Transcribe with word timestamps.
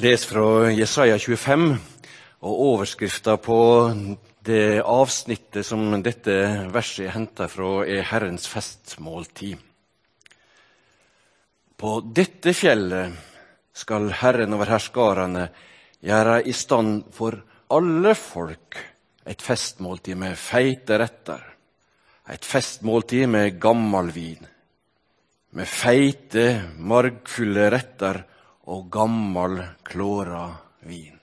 Les 0.00 0.22
fra 0.24 0.70
Jesaja 0.72 1.18
25, 1.20 1.66
og 2.48 2.60
overskrifta 2.64 3.34
på 3.36 3.56
det 4.40 4.80
avsnittet 4.80 5.68
som 5.68 5.98
dette 6.00 6.32
verset 6.72 7.10
er 7.10 7.12
henta 7.12 7.44
fra, 7.44 7.82
er 7.84 8.06
Herrens 8.08 8.48
festmåltid. 8.48 9.60
På 11.76 11.98
dette 12.00 12.56
fjellet 12.56 13.12
skal 13.76 14.08
Herren 14.22 14.56
over 14.56 14.72
herskarane 14.72 15.44
gjøre 16.00 16.40
i 16.48 16.56
stand 16.56 17.12
for 17.12 17.36
alle 17.76 18.16
folk 18.16 18.80
et 19.28 19.44
festmåltid 19.44 20.16
med 20.16 20.40
feite 20.40 21.02
retter, 21.04 21.44
et 22.32 22.48
festmåltid 22.48 23.28
med 23.28 23.60
gammel 23.60 24.08
vin, 24.08 24.52
med 25.52 25.68
feite, 25.68 26.62
margfulle 26.80 27.68
retter 27.76 28.24
og 28.70 28.86
gammel, 28.92 29.58
klåra 29.86 30.46
vin. 30.86 31.18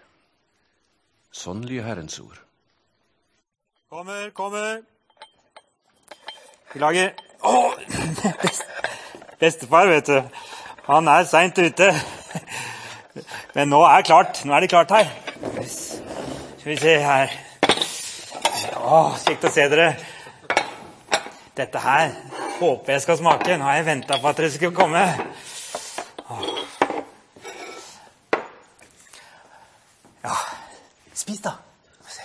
Sånn 1.31 1.63
lyder 1.63 1.87
Herrens 1.87 2.19
ord. 2.19 2.39
Kommer, 3.89 4.29
kommer. 4.35 4.81
Vi 6.73 6.81
lager 6.81 7.13
Å! 7.39 7.53
Bestefar, 9.39 9.87
vet 9.87 10.09
du. 10.11 10.41
Han 10.89 11.07
er 11.07 11.23
seint 11.29 11.57
ute. 11.57 11.87
Men 13.55 13.71
nå 13.71 13.79
er, 13.87 14.03
klart. 14.05 14.43
nå 14.45 14.53
er 14.53 14.65
det 14.65 14.69
klart 14.73 14.91
her. 14.91 15.07
Skal 15.69 16.67
vi 16.73 16.77
se 16.77 16.97
her 17.01 17.31
Å, 18.79 18.99
kjekt 19.23 19.47
å 19.47 19.53
se 19.53 19.65
dere. 19.71 19.93
Dette 21.55 21.81
her 21.83 22.11
håper 22.59 22.97
jeg 22.97 23.05
skal 23.05 23.19
smake. 23.21 23.55
Nå 23.55 23.69
har 23.69 23.79
jeg 23.79 23.87
venta 23.87 24.19
på 24.19 24.29
at 24.29 24.41
dere 24.41 24.51
skulle 24.51 24.75
komme. 24.75 25.05
Spis, 31.29 31.41
da. 31.41 31.53
Se. 32.07 32.23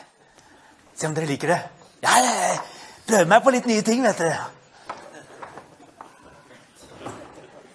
se 0.97 1.07
om 1.07 1.15
dere 1.15 1.29
liker 1.29 1.51
det. 1.53 1.61
Ja, 2.05 2.13
jeg 2.25 2.61
prøver 3.07 3.29
meg 3.29 3.43
på 3.45 3.53
litt 3.53 3.67
nye 3.69 3.85
ting, 3.85 4.01
vet 4.05 4.21
dere. 4.21 4.39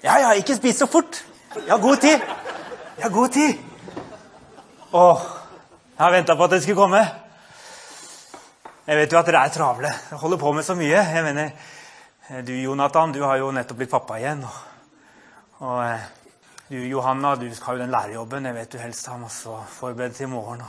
Ja, 0.02 0.16
ja, 0.24 0.32
ikke 0.40 0.56
spis 0.58 0.80
så 0.80 0.88
fort. 0.90 1.22
Jeg 1.54 1.70
har 1.70 1.82
god 1.84 2.02
tid. 2.02 2.24
Jeg 2.98 3.04
har 3.04 3.14
god 3.14 3.36
tid. 3.36 3.60
Åh, 4.90 5.28
jeg 5.94 6.02
har 6.02 6.16
venta 6.16 6.36
på 6.36 6.48
at 6.48 6.56
dere 6.56 6.66
skulle 6.66 6.82
komme. 6.82 7.04
Jeg 8.90 8.98
vet 8.98 9.14
jo 9.14 9.22
at 9.22 9.30
dere 9.30 9.46
er 9.46 9.54
travle. 9.54 9.94
Dere 10.10 10.22
holder 10.24 10.42
på 10.42 10.56
med 10.56 10.66
så 10.66 10.78
mye. 10.80 10.98
Jeg 10.98 11.24
mener, 11.28 11.54
Du, 12.46 12.54
Jonathan, 12.54 13.12
du 13.12 13.24
har 13.26 13.38
jo 13.42 13.52
nettopp 13.52 13.78
blitt 13.78 13.90
pappa 13.90 14.18
igjen. 14.18 14.44
Og, 14.46 15.64
og 15.66 15.80
eh, 15.82 16.10
du, 16.70 16.78
Johanna, 16.78 17.36
du 17.36 17.50
har 17.50 17.74
jo 17.74 17.82
den 17.82 17.94
lærerjobben. 17.94 18.46
Jeg 18.46 18.62
vet 18.62 18.72
du 18.72 18.78
helst 18.78 19.10
har 19.10 19.18
masse 19.18 19.50
å 19.50 19.64
forberede 19.66 20.14
til 20.14 20.30
i 20.30 20.34
morgen. 20.34 20.62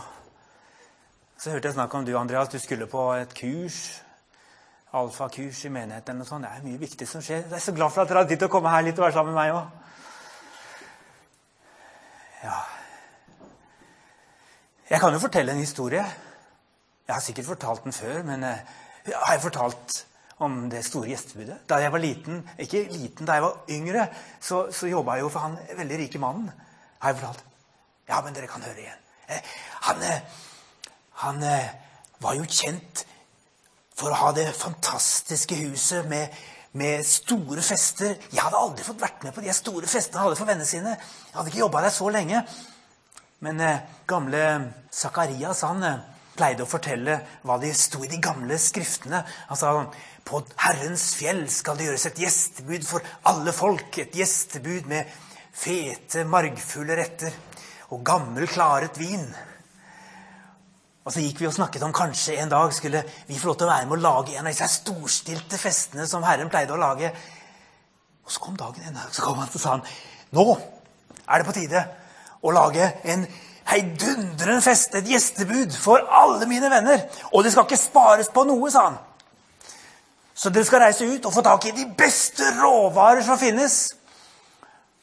Så 1.40 1.54
hørte 1.54 1.70
jeg 1.70 1.74
snakk 1.74 1.94
om 1.96 2.04
du, 2.04 2.10
Andreas. 2.18 2.50
Du 2.52 2.58
skulle 2.60 2.84
på 2.86 3.00
et 3.16 3.30
kurs. 3.32 3.76
Alfakurs 4.92 5.62
i 5.64 5.70
menigheten 5.72 6.12
eller 6.12 6.26
noe 6.26 6.28
sånt. 6.28 6.44
Det 6.44 6.58
er 6.58 6.66
mye 6.66 6.80
viktig 6.82 7.06
som 7.08 7.22
skjer. 7.24 7.46
Jeg 7.46 7.56
er 7.56 7.62
så 7.64 7.72
glad 7.72 7.94
for 7.94 8.02
at 8.02 8.10
dere 8.10 8.20
har 8.20 8.28
tid 8.28 8.42
til 8.42 8.50
å 8.50 8.52
komme 8.52 8.72
her 8.74 8.84
litt 8.84 8.98
og 9.00 9.06
være 9.06 9.14
sammen 9.14 9.32
med 9.32 9.40
meg 9.40 9.54
òg. 9.56 9.78
Ja 12.40 12.58
Jeg 14.90 15.00
kan 15.00 15.16
jo 15.16 15.22
fortelle 15.22 15.54
en 15.54 15.62
historie. 15.62 16.02
Jeg 17.06 17.14
har 17.14 17.24
sikkert 17.24 17.48
fortalt 17.48 17.84
den 17.86 17.96
før, 17.96 18.20
men 18.26 18.44
uh, 18.44 18.76
har 19.14 19.32
jeg 19.32 19.44
fortalt 19.46 19.96
om 20.44 20.60
det 20.72 20.84
store 20.84 21.12
gjestebudet. 21.14 21.56
Da 21.70 21.80
jeg 21.80 21.92
var 21.94 22.04
liten, 22.04 22.44
ikke 22.58 22.84
liten, 22.90 23.24
da 23.24 23.38
jeg 23.38 23.46
var 23.46 23.72
yngre, 23.78 24.06
så, 24.40 24.66
så 24.72 24.92
jobba 24.92 25.16
jeg 25.16 25.24
jo 25.24 25.32
for 25.32 25.46
han 25.46 25.56
veldig 25.78 26.02
rike 26.04 26.20
mannen. 26.20 26.52
Har 27.00 27.14
jeg 27.14 27.22
fortalt? 27.22 27.44
Ja, 28.10 28.20
men 28.20 28.36
dere 28.36 28.50
kan 28.50 28.66
høre 28.66 28.82
igjen. 28.82 29.04
Eh, 29.30 29.52
han, 29.86 30.02
eh, 30.02 30.40
han 31.20 31.42
eh, 31.44 31.70
var 32.20 32.36
jo 32.38 32.46
kjent 32.48 33.04
for 33.96 34.12
å 34.12 34.20
ha 34.22 34.30
det 34.36 34.46
fantastiske 34.56 35.58
huset 35.60 36.06
med, 36.08 36.32
med 36.72 37.04
store 37.04 37.64
fester. 37.64 38.14
Jeg 38.32 38.40
hadde 38.40 38.60
aldri 38.60 38.86
fått 38.86 39.02
vært 39.02 39.26
med 39.26 39.34
på 39.36 39.44
de 39.44 39.52
store 39.56 39.88
festene 39.90 40.20
han 40.20 40.30
hadde 40.30 40.38
for 40.40 40.48
vennene 40.48 40.68
sine. 40.68 40.94
Jeg 40.96 41.36
hadde 41.36 41.52
ikke 41.52 41.64
jobba 41.64 41.82
der 41.84 41.92
så 41.94 42.08
lenge. 42.12 42.44
Men 43.44 43.60
eh, 43.64 43.82
gamle 44.08 44.46
Zakarias 44.92 45.64
han 45.68 45.84
eh, 45.84 46.00
pleide 46.36 46.64
å 46.64 46.70
fortelle 46.70 47.18
hva 47.44 47.58
det 47.60 47.74
sto 47.76 48.00
i 48.04 48.08
de 48.08 48.20
gamle 48.22 48.56
skriftene. 48.60 49.20
Han 49.50 49.60
sa 49.60 49.74
på 50.24 50.40
Herrens 50.62 51.10
fjell 51.18 51.44
skal 51.52 51.76
det 51.76 51.90
gjøres 51.90 52.08
et 52.08 52.24
gjestebud 52.24 52.88
for 52.88 53.04
alle 53.28 53.52
folk. 53.56 54.00
Et 54.00 54.16
gjestebud 54.22 54.88
med 54.88 55.20
fete, 55.60 56.24
margfulle 56.24 56.96
retter 56.96 57.36
og 57.90 58.04
gammel, 58.06 58.48
klaret 58.48 58.96
vin. 59.00 59.26
Og 61.04 61.14
så 61.14 61.22
gikk 61.24 61.40
vi 61.40 61.48
og 61.48 61.54
snakket 61.56 61.84
om 61.86 61.94
kanskje 61.96 62.36
en 62.42 62.50
dag 62.52 62.72
skulle 62.76 63.00
vi 63.26 63.38
få 63.38 63.50
lov 63.50 63.60
til 63.60 63.68
å 63.68 63.70
være 63.70 63.86
med 63.88 63.96
å 63.96 64.02
lage 64.04 64.34
en 64.36 64.44
av 64.44 64.52
disse 64.52 64.68
storstilte 64.68 65.58
festene 65.60 66.04
som 66.08 66.24
Herren 66.26 66.50
pleide 66.52 66.76
å 66.76 66.80
lage. 66.80 67.08
Og 68.26 68.34
så 68.34 68.42
kom 68.44 68.58
dagen 68.58 68.84
en 68.84 68.98
dag, 68.98 69.08
så 69.14 69.24
kom 69.24 69.40
han 69.40 69.48
og 69.48 69.62
sa 69.62 69.76
han, 69.78 69.86
nå 70.36 70.44
er 71.24 71.40
det 71.40 71.48
på 71.48 71.56
tide 71.56 71.84
å 72.44 72.52
lage 72.52 72.90
en 73.08 73.24
heidundrende 73.70 74.60
fest, 74.64 74.94
et 74.98 75.08
gjestebud, 75.08 75.72
for 75.76 76.02
alle 76.10 76.48
mine 76.50 76.70
venner. 76.72 77.04
Og 77.32 77.44
det 77.44 77.52
skal 77.54 77.68
ikke 77.68 77.80
spares 77.80 78.30
på 78.34 78.44
noe, 78.48 78.70
sa 78.72 78.88
han. 78.88 78.98
Så 80.34 80.52
dere 80.52 80.64
skal 80.64 80.84
reise 80.84 81.06
ut 81.06 81.26
og 81.28 81.34
få 81.34 81.44
tak 81.44 81.66
i 81.68 81.74
de 81.76 81.86
beste 81.96 82.46
råvarer 82.56 83.22
som 83.24 83.38
finnes. 83.40 83.80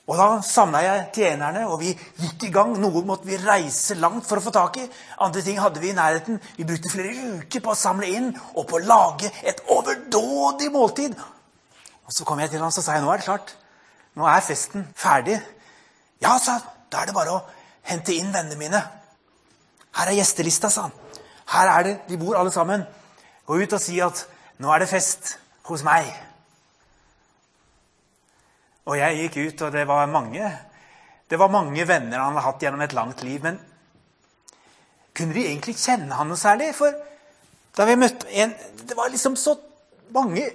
Og 0.08 0.16
Da 0.16 0.28
samla 0.42 0.80
jeg 0.86 1.08
tjenerne, 1.18 1.66
og 1.68 1.82
vi 1.82 1.90
gikk 1.92 2.46
i 2.48 2.52
gang. 2.52 2.78
Noe 2.80 3.02
måtte 3.04 3.28
vi 3.28 3.40
reise 3.42 3.98
langt 4.00 4.24
for 4.28 4.40
å 4.40 4.44
få 4.46 4.54
tak 4.56 4.78
i. 4.80 4.86
Andre 5.20 5.42
ting 5.44 5.60
hadde 5.60 5.82
vi 5.84 5.90
i 5.92 5.98
nærheten. 5.98 6.40
Vi 6.56 6.64
brukte 6.68 6.92
flere 6.94 7.42
uker 7.42 7.64
på 7.66 7.74
å 7.74 7.76
samle 7.76 8.08
inn 8.16 8.30
og 8.54 8.70
på 8.70 8.80
å 8.80 8.86
lage 8.88 9.32
et 9.44 9.60
overdådig 9.68 10.72
måltid. 10.72 11.18
Og 12.08 12.14
Så 12.16 12.24
kom 12.24 12.40
jeg 12.40 12.50
til 12.50 12.64
ham 12.64 12.72
og 12.72 12.74
sa 12.74 12.94
jeg, 12.96 13.04
nå 13.04 13.12
er 13.12 13.20
det 13.20 13.28
klart. 13.28 13.52
Nå 14.16 14.26
er 14.26 14.46
festen 14.48 14.88
ferdig. 14.96 15.42
Ja, 16.24 16.38
sa 16.40 16.56
han. 16.56 16.70
Da 16.88 17.02
er 17.02 17.10
det 17.10 17.18
bare 17.18 17.36
å 17.36 17.44
hente 17.84 18.16
inn 18.16 18.32
vennene 18.32 18.56
mine. 18.56 18.80
Her 19.98 20.08
er 20.08 20.22
gjestelista, 20.22 20.70
sa 20.72 20.88
han. 20.88 20.96
Her 21.52 21.74
er 21.74 21.84
det. 21.84 21.96
De 22.08 22.18
bor 22.18 22.40
alle 22.40 22.52
sammen. 22.56 22.88
Gå 23.46 23.60
ut 23.60 23.76
og 23.76 23.84
si 23.84 24.00
at 24.00 24.24
nå 24.64 24.72
er 24.72 24.86
det 24.86 24.90
fest 24.90 25.36
hos 25.68 25.84
meg. 25.84 26.08
Og 28.88 28.96
jeg 28.98 29.20
gikk 29.22 29.38
ut, 29.42 29.68
og 29.68 29.76
det 29.76 29.84
var 29.90 30.08
mange 30.12 30.52
det 31.28 31.40
var 31.40 31.52
mange 31.52 31.84
venner 31.88 32.22
han 32.22 32.38
hadde 32.38 32.46
hatt 32.46 32.62
gjennom 32.64 32.84
et 32.86 32.96
langt 32.96 33.24
liv. 33.26 33.42
Men 33.44 33.60
kunne 35.18 35.36
de 35.36 35.44
egentlig 35.50 35.76
kjenne 35.76 36.16
han 36.16 36.30
noe 36.32 36.40
særlig? 36.40 36.72
For 36.78 36.94
da 37.78 37.88
vi 37.90 37.98
møtte 38.00 38.30
en 38.32 38.56
Det 38.88 38.96
var 38.96 39.12
liksom 39.12 39.36
så 39.36 39.58
mange 40.16 40.46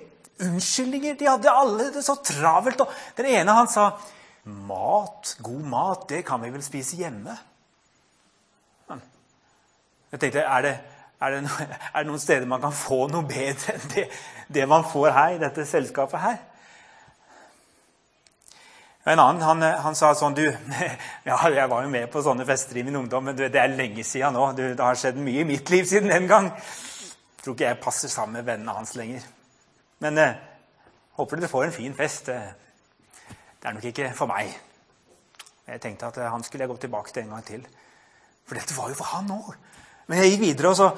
unnskyldninger. 0.40 1.18
De 1.20 1.28
hadde 1.28 1.52
alle 1.52 1.90
det 1.92 2.04
så 2.04 2.16
travelt. 2.24 2.80
Og 2.80 2.94
den 3.18 3.28
ene 3.34 3.56
han 3.56 3.68
sa 3.68 3.90
mat, 4.44 5.36
god 5.38 5.66
mat, 5.74 6.08
det 6.08 6.24
kan 6.26 6.40
vi 6.42 6.50
vel 6.50 6.64
spise 6.64 6.96
hjemme? 6.96 7.36
Jeg 10.12 10.20
tenkte, 10.20 10.40
er 10.40 10.64
det, 10.64 10.72
er 11.20 11.30
det, 11.30 11.42
no, 11.44 11.52
det, 11.60 12.06
noen 12.08 12.20
steder 12.20 12.48
man 12.48 12.60
kan 12.60 12.74
få 12.76 13.06
noe 13.08 13.24
bedre 13.24 13.76
enn 13.76 13.92
det, 13.94 14.02
det 14.52 14.66
man 14.68 14.84
får 14.84 15.12
her, 15.16 15.36
i 15.36 15.40
dette 15.40 15.64
selskapet 15.68 16.20
her? 16.20 16.40
En 19.02 19.18
annen 19.18 19.42
han, 19.42 19.62
han, 19.82 19.96
sa 19.98 20.12
sånn 20.14 20.36
du, 20.36 20.44
ja, 21.28 21.36
Jeg 21.50 21.68
var 21.70 21.82
jo 21.82 21.90
med 21.90 22.10
på 22.12 22.22
sånne 22.22 22.46
fester 22.46 22.78
i 22.78 22.84
min 22.86 23.00
ungdom, 23.00 23.24
men 23.26 23.36
du, 23.38 23.42
det 23.50 23.58
er 23.58 23.74
lenge 23.74 24.04
siden 24.06 24.36
nå. 24.38 24.44
Du, 24.54 24.62
det 24.62 24.82
har 24.82 24.98
skjedd 24.98 25.18
mye 25.18 25.42
i 25.42 25.48
mitt 25.48 25.70
liv 25.74 25.88
siden 25.90 26.12
den 26.12 26.28
gang. 26.30 26.52
Jeg 26.52 27.42
tror 27.42 27.56
ikke 27.56 27.66
jeg 27.66 27.80
passer 27.82 28.12
sammen 28.12 28.38
med 28.38 28.46
vennene 28.46 28.76
hans 28.76 28.94
lenger. 28.94 29.24
Men 30.06 30.20
eh, 30.22 30.38
håper 31.18 31.42
dere 31.42 31.50
får 31.50 31.66
en 31.66 31.74
fin 31.74 31.98
fest. 31.98 32.30
Det 32.30 33.66
er 33.66 33.74
nok 33.74 33.90
ikke 33.90 34.12
for 34.14 34.30
meg. 34.30 34.54
Jeg 35.66 35.82
tenkte 35.82 36.12
at 36.12 36.22
eh, 36.22 36.30
han 36.30 36.46
skulle 36.46 36.62
jeg 36.62 36.70
gå 36.70 36.78
tilbake 36.86 37.10
til 37.10 37.24
en 37.24 37.34
gang 37.34 37.44
til. 37.50 37.66
For 38.46 38.58
dette 38.58 38.78
var 38.78 38.94
jo 38.94 38.98
for 39.02 39.10
han 39.16 39.34
òg. 39.34 39.52
Men 40.06 40.22
jeg 40.22 40.36
gikk 40.36 40.46
videre, 40.46 40.70
og 40.70 40.78
så, 40.78 40.90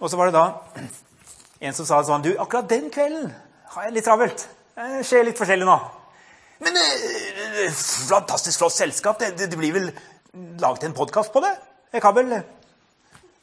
og 0.00 0.08
så, 0.08 0.16
var 0.16 0.28
det 0.28 0.36
da 0.36 0.88
en 1.60 1.76
som 1.76 1.88
sa 1.88 2.00
sånn 2.04 2.24
Du, 2.24 2.32
akkurat 2.40 2.68
den 2.72 2.88
kvelden 2.92 3.32
har 3.74 3.88
jeg 3.88 3.98
litt 3.98 4.08
travelt. 4.08 4.48
Det 4.76 5.04
skjer 5.04 5.28
litt 5.28 5.40
forskjellig 5.40 5.68
nå. 5.68 5.80
Men 6.60 6.76
eh, 6.76 7.72
fantastisk 7.72 8.60
flott 8.60 8.76
selskap. 8.76 9.20
Det, 9.20 9.32
det, 9.38 9.50
det 9.52 9.58
blir 9.58 9.76
vel 9.76 9.90
laget 10.60 10.88
en 10.88 10.96
podkast 10.96 11.32
på 11.32 11.42
det? 11.44 11.54
Jeg 11.92 12.02
kan 12.04 12.14
vel 12.16 12.34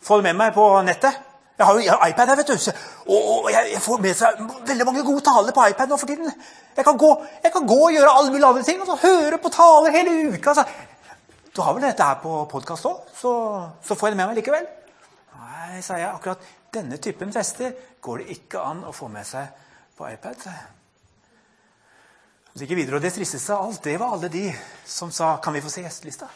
få 0.03 0.19
det 0.19 0.29
med 0.29 0.39
meg 0.43 0.53
på 0.55 0.67
nettet? 0.85 1.23
Jeg 1.57 1.65
har 1.65 1.73
jo 1.73 1.95
iPad 2.05 2.29
her, 2.29 2.37
vet 2.37 2.51
du. 2.51 2.71
Og, 3.09 3.29
og 3.31 3.47
jeg, 3.49 3.71
jeg, 3.73 3.81
får 3.81 4.01
med 4.01 4.17
seg 4.19 4.41
veldig 4.69 4.85
mange 4.85 5.03
gode 5.07 5.23
taler 5.25 5.55
på 5.55 5.65
iPad 5.71 5.89
nå 5.89 5.97
for 5.97 6.11
tiden. 6.11 6.29
Jeg 6.77 6.85
kan 6.85 6.99
gå, 7.01 7.09
jeg 7.43 7.53
kan 7.55 7.65
gå 7.71 7.79
og 7.87 7.95
gjøre 7.95 8.13
alle 8.19 8.33
mulige 8.35 8.51
andre 8.51 8.67
ting. 8.67 8.83
Og 8.85 9.01
høre 9.01 9.41
på 9.41 9.53
taler 9.55 9.97
hele 9.97 10.13
uka. 10.35 10.53
Altså. 10.53 10.67
Du 11.55 11.63
har 11.65 11.73
vel 11.73 11.87
dette 11.87 12.05
her 12.05 12.21
på 12.21 12.43
podkast 12.51 12.85
òg, 12.85 13.09
så, 13.17 13.33
så 13.81 13.97
får 13.97 14.11
jeg 14.11 14.13
det 14.13 14.21
med 14.21 14.29
meg 14.29 14.37
likevel. 14.37 14.69
Nei, 15.41 15.81
sa 15.81 15.97
jeg, 15.97 16.11
akkurat 16.13 16.45
denne 16.77 17.01
typen 17.01 17.33
fester 17.33 17.73
går 18.05 18.21
det 18.21 18.37
ikke 18.37 18.61
an 18.61 18.85
å 18.85 18.93
få 18.93 19.09
med 19.09 19.25
seg 19.25 19.49
på 19.97 20.05
iPad. 20.13 20.45
Så 22.57 22.65
gikk 22.65 22.71
jeg 22.73 22.77
videre, 22.79 22.97
og 22.97 23.03
Det 23.05 23.11
tristeste 23.13 23.53
av 23.53 23.67
alt 23.67 23.83
det 23.85 23.99
var 24.01 24.13
alle 24.15 24.29
de 24.33 24.47
som 24.83 25.11
sa 25.11 25.37
'Kan 25.37 25.53
vi 25.53 25.61
få 25.61 25.69
se 25.69 25.81
gjestelista?' 25.81 26.27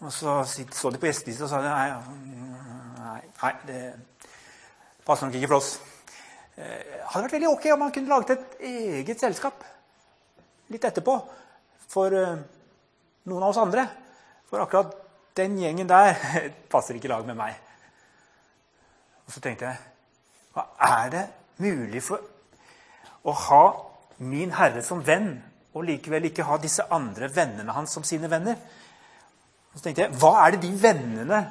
Og 0.00 0.12
så 0.12 0.44
så 0.44 0.90
de 0.90 0.98
på 0.98 1.06
gjestelista 1.06 1.44
og 1.44 1.50
sa 1.50 1.62
nei, 1.62 3.22
nei, 3.42 3.52
det 3.66 3.94
passer 5.06 5.26
nok 5.26 5.34
ikke 5.34 5.48
for 5.48 5.56
oss. 5.56 5.80
Eh, 6.58 7.04
hadde 7.08 7.24
vært 7.24 7.32
veldig 7.32 7.48
ok 7.48 7.66
om 7.72 7.78
man 7.78 7.92
kunne 7.92 8.08
laget 8.08 8.30
et 8.30 8.60
eget 8.60 9.20
selskap 9.20 9.64
litt 10.68 10.84
etterpå 10.84 11.28
for 11.88 12.06
eh, 12.06 12.36
noen 13.24 13.42
av 13.42 13.48
oss 13.48 13.56
andre. 13.56 13.88
For 14.50 14.58
akkurat 14.58 14.92
den 15.34 15.58
gjengen 15.58 15.88
der 15.88 16.14
passer 16.70 16.94
ikke 16.94 17.04
i 17.04 17.08
lag 17.08 17.26
med 17.26 17.36
meg. 17.36 17.54
Og 19.26 19.32
så 19.32 19.40
tenkte 19.40 19.64
jeg 19.64 19.76
hva 20.52 20.66
er 20.78 21.08
det 21.08 21.28
mulig 21.56 22.02
for 22.02 22.20
å 23.24 23.32
ha 23.32 23.91
min 24.22 24.52
Herre 24.54 24.82
som 24.84 25.02
venn 25.04 25.34
og 25.72 25.86
likevel 25.88 26.28
ikke 26.28 26.46
ha 26.46 26.58
disse 26.60 26.84
andre 26.92 27.28
vennene 27.32 27.74
hans 27.74 27.94
som 27.94 28.04
sine 28.06 28.30
venner? 28.30 28.58
Så 29.72 29.84
tenkte 29.84 30.06
jeg, 30.06 30.16
Hva 30.20 30.34
er 30.42 30.54
det 30.54 30.64
de 30.66 30.72
vennene 30.78 31.42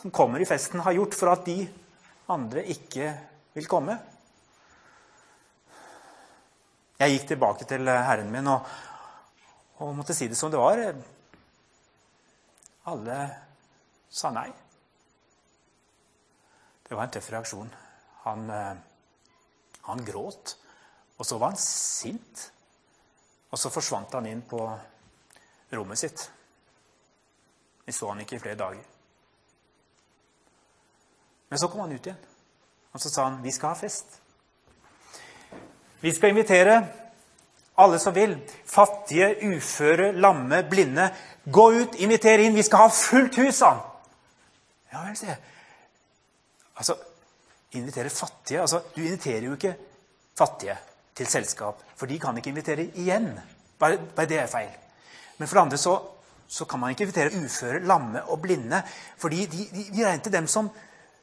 som 0.00 0.14
kommer 0.14 0.40
i 0.40 0.48
festen, 0.48 0.80
har 0.80 0.96
gjort 0.96 1.16
for 1.18 1.32
at 1.32 1.44
de 1.48 1.62
andre 2.32 2.64
ikke 2.74 3.10
vil 3.56 3.68
komme? 3.70 3.98
Jeg 6.98 7.14
gikk 7.14 7.28
tilbake 7.32 7.66
til 7.68 7.86
Herren 7.86 8.30
min 8.32 8.48
og, 8.50 8.70
og 9.78 9.92
måtte 9.94 10.16
si 10.16 10.26
det 10.30 10.38
som 10.38 10.50
det 10.50 10.58
var. 10.58 10.80
Alle 12.90 13.18
sa 14.10 14.32
nei. 14.34 14.48
Det 16.88 16.96
var 16.96 17.04
en 17.04 17.12
tøff 17.12 17.28
reaksjon. 17.30 17.68
Han, 18.24 18.48
eh, 18.50 18.76
han 19.86 20.04
gråt, 20.08 20.56
og 21.18 21.26
så 21.26 21.38
var 21.38 21.52
han 21.52 21.60
sint. 21.60 22.52
Og 23.50 23.58
så 23.58 23.70
forsvant 23.72 24.12
han 24.12 24.26
inn 24.28 24.42
på 24.46 24.60
rommet 25.72 25.98
sitt. 25.98 26.30
Vi 27.84 27.92
så 27.92 28.10
han 28.12 28.20
ikke 28.20 28.36
i 28.36 28.42
flere 28.42 28.60
dager. 28.60 28.84
Men 31.48 31.58
så 31.58 31.68
kom 31.72 31.80
han 31.80 31.94
ut 31.96 32.06
igjen, 32.06 32.24
og 32.92 33.00
så 33.00 33.10
sa 33.10 33.24
han, 33.24 33.42
'Vi 33.42 33.52
skal 33.52 33.68
ha 33.68 33.74
fest'. 33.74 34.18
Vi 36.00 36.14
skal 36.14 36.30
invitere 36.30 36.86
alle 37.78 37.98
som 37.98 38.14
vil. 38.14 38.50
Fattige, 38.66 39.36
uføre, 39.48 40.12
lamme, 40.12 40.62
blinde. 40.70 41.14
Gå 41.52 41.70
ut, 41.70 41.94
inviter 41.94 42.38
inn. 42.38 42.54
Vi 42.54 42.62
skal 42.62 42.78
ha 42.78 42.88
fullt 42.88 43.36
hus, 43.36 43.54
sa 43.54 43.70
han. 43.70 43.80
Ja 44.92 45.04
vel, 45.06 45.16
sier 45.16 45.28
jeg. 45.28 45.38
Altså, 46.76 46.96
invitere 47.72 48.10
fattige 48.10 48.60
altså, 48.60 48.82
Du 48.96 49.00
inviterer 49.02 49.44
jo 49.44 49.52
ikke 49.52 49.76
fattige 50.38 50.78
til 51.18 51.28
selskap, 51.30 51.82
for 51.96 52.10
de 52.10 52.18
kan 52.22 52.36
ikke 52.38 52.52
invitere 52.52 52.86
igjen. 52.98 53.32
Bare, 53.78 53.98
bare 54.14 54.30
det 54.30 54.38
er 54.42 54.50
feil. 54.50 54.70
Men 55.38 55.48
for 55.48 55.58
det 55.58 55.64
andre 55.64 55.78
så, 55.78 55.96
så, 56.48 56.64
kan 56.64 56.80
man 56.80 56.94
ikke 56.94 57.06
invitere 57.06 57.44
uføre, 57.44 57.82
lamme 57.86 58.22
og 58.24 58.40
blinde. 58.42 58.82
fordi 59.16 59.46
de, 59.46 59.66
de, 59.74 59.84
de 59.96 60.06
regnet 60.06 60.32
dem 60.32 60.46
som 60.46 60.70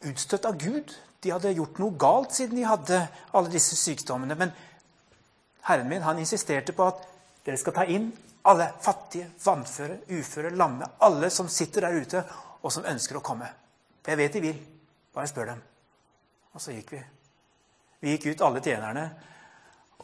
utstøtt 0.06 0.46
av 0.46 0.60
Gud. 0.60 0.94
De 1.24 1.32
hadde 1.34 1.56
gjort 1.58 1.80
noe 1.82 1.98
galt 1.98 2.36
siden 2.36 2.60
de 2.60 2.68
hadde 2.68 3.02
alle 3.34 3.52
disse 3.52 3.76
sykdommene. 3.80 4.36
Men 4.36 4.52
Herren 5.66 5.90
min 5.90 6.06
han 6.06 6.20
insisterte 6.20 6.76
på 6.76 6.86
at 6.86 7.02
dere 7.46 7.58
skal 7.58 7.74
ta 7.74 7.86
inn 7.90 8.12
alle 8.46 8.68
fattige, 8.82 9.32
vannføre, 9.42 9.98
uføre, 10.14 10.52
lamme. 10.54 10.86
Alle 11.02 11.30
som 11.34 11.48
sitter 11.50 11.88
der 11.88 12.02
ute, 12.02 12.22
og 12.62 12.72
som 12.74 12.86
ønsker 12.86 13.18
å 13.18 13.24
komme. 13.26 13.48
For 14.04 14.14
jeg 14.14 14.22
vet 14.22 14.38
de 14.38 14.42
vil. 14.44 14.60
Bare 15.16 15.30
spør 15.30 15.50
dem. 15.54 15.64
Og 16.54 16.62
så 16.62 16.76
gikk 16.76 16.94
vi. 16.94 17.00
Vi 18.06 18.14
gikk 18.14 18.28
ut, 18.30 18.44
alle 18.46 18.62
tjenerne, 18.62 19.06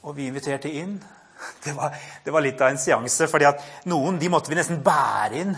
og 0.02 0.16
vi 0.18 0.28
inviterte 0.30 0.72
inn. 0.72 0.96
Det 1.66 1.72
var, 1.74 1.96
det 2.22 2.30
var 2.34 2.44
litt 2.46 2.60
av 2.62 2.70
en 2.70 2.78
seanse, 2.78 3.26
fordi 3.26 3.48
at 3.50 3.64
noen 3.90 4.20
de 4.22 4.28
måtte 4.30 4.52
vi 4.52 4.58
nesten 4.60 4.78
bære 4.86 5.40
inn. 5.40 5.56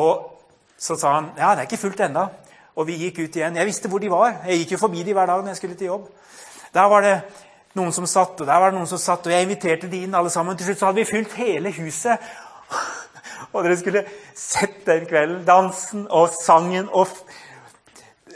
Og 0.00 0.22
så 0.80 0.96
sa 0.96 1.12
han 1.18 1.26
ja, 1.36 1.50
det 1.52 1.64
er 1.64 1.68
ikke 1.68 1.80
fullt 1.82 2.00
ennå. 2.06 2.22
Og 2.78 2.86
vi 2.88 2.96
gikk 3.02 3.18
ut 3.24 3.36
igjen. 3.36 3.58
Jeg 3.58 3.68
visste 3.68 3.90
hvor 3.92 4.00
de 4.00 4.08
var. 4.08 4.38
Jeg 4.46 4.62
gikk 4.62 4.72
jo 4.72 4.80
forbi 4.80 5.02
de 5.04 5.12
hver 5.12 5.28
dag 5.28 5.42
når 5.42 5.52
jeg 5.52 5.60
skulle 5.60 5.76
til 5.76 5.90
jobb. 5.90 6.06
Der 6.72 6.88
var 6.88 7.04
det 7.04 7.14
noen 7.76 7.92
som 7.92 8.06
satt, 8.08 8.40
og 8.40 8.46
der 8.46 8.60
var 8.62 8.70
det 8.70 8.78
noen 8.78 8.90
som 8.90 9.00
satt, 9.02 9.26
og 9.26 9.34
jeg 9.34 9.44
inviterte 9.44 9.90
de 9.90 10.04
inn 10.06 10.14
alle 10.14 10.30
sammen. 10.32 10.56
Til 10.56 10.70
slutt 10.70 10.80
så 10.80 10.88
hadde 10.88 11.02
vi 11.02 11.10
fylt 11.10 11.34
hele 11.38 11.72
huset. 11.76 12.30
Og 13.52 13.64
dere 13.64 13.78
skulle 13.80 14.02
sett 14.36 14.82
den 14.86 15.06
kvelden. 15.08 15.44
Dansen 15.46 16.02
og 16.12 16.34
sangen 16.36 16.90
og, 16.92 17.08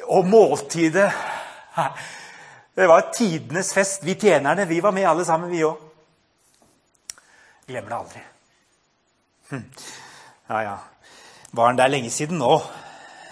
og 0.08 0.24
måltidet. 0.26 1.10
Det 2.74 2.86
var 2.88 3.10
tidenes 3.12 3.72
fest. 3.74 4.04
Vi 4.04 4.14
tjenerne 4.14 4.64
vi 4.64 4.80
var 4.80 4.92
med 4.92 5.08
alle 5.08 5.24
sammen, 5.24 5.50
vi 5.50 5.64
òg. 5.64 5.76
Glemmer 7.68 7.88
det 7.88 7.98
aldri. 7.98 8.22
Hm. 9.50 9.66
Ja, 10.48 10.62
ja. 10.62 10.76
Var 11.52 11.66
han 11.66 11.78
der 11.78 11.92
lenge 11.92 12.10
siden 12.10 12.40
nå? 12.40 12.54